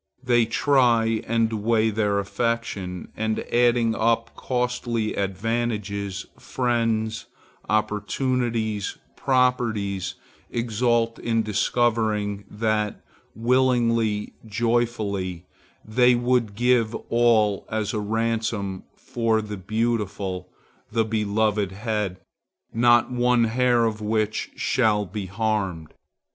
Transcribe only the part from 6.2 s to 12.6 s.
friends, opportunities, properties, exult in discovering